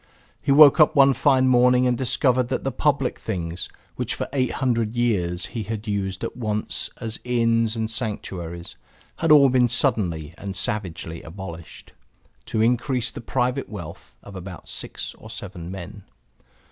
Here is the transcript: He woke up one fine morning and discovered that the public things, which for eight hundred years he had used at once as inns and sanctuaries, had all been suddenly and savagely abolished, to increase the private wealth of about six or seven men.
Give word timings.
He 0.41 0.51
woke 0.51 0.79
up 0.79 0.95
one 0.95 1.13
fine 1.13 1.47
morning 1.47 1.85
and 1.85 1.95
discovered 1.95 2.49
that 2.49 2.63
the 2.63 2.71
public 2.71 3.19
things, 3.19 3.69
which 3.97 4.15
for 4.15 4.27
eight 4.33 4.53
hundred 4.53 4.95
years 4.95 5.45
he 5.53 5.61
had 5.61 5.85
used 5.87 6.23
at 6.23 6.35
once 6.35 6.89
as 6.99 7.19
inns 7.23 7.75
and 7.75 7.87
sanctuaries, 7.87 8.75
had 9.17 9.31
all 9.31 9.49
been 9.49 9.69
suddenly 9.69 10.33
and 10.39 10.55
savagely 10.55 11.21
abolished, 11.21 11.93
to 12.47 12.61
increase 12.63 13.11
the 13.11 13.21
private 13.21 13.69
wealth 13.69 14.15
of 14.23 14.35
about 14.35 14.67
six 14.67 15.13
or 15.19 15.29
seven 15.29 15.69
men. 15.69 16.01